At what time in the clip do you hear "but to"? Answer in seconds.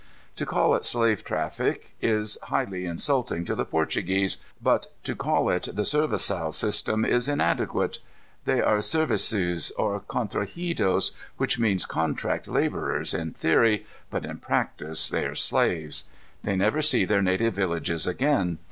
4.59-5.15